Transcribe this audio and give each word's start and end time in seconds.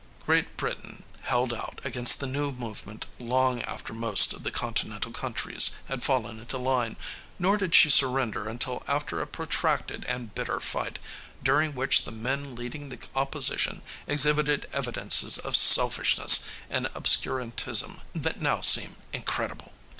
Great 0.25 0.57
Britain 0.57 1.03
held 1.21 1.53
out 1.53 1.79
against 1.83 2.19
the 2.19 2.25
new 2.25 2.51
movement 2.51 3.05
long 3.19 3.61
after 3.61 3.93
most 3.93 4.33
of 4.33 4.41
the 4.41 4.49
continental 4.49 5.11
countries 5.11 5.69
had 5.89 6.01
fallen 6.01 6.39
into 6.39 6.57
line, 6.57 6.97
nor 7.37 7.55
did 7.55 7.75
she 7.75 7.87
surrender 7.87 8.49
until 8.49 8.81
after 8.87 9.21
a 9.21 9.27
protracted 9.27 10.03
and 10.05 10.33
bitter 10.33 10.59
fight, 10.59 10.97
during 11.43 11.75
which 11.75 12.03
the 12.03 12.11
men 12.11 12.55
leading 12.55 12.89
the 12.89 12.97
opposition 13.13 13.83
exhibited 14.07 14.67
evidences 14.73 15.37
of 15.37 15.55
selfishness 15.55 16.39
and 16.67 16.87
obscurantism 16.95 18.01
that 18.15 18.41
now 18.41 18.59
seem 18.59 18.95
incredible. 19.13 19.71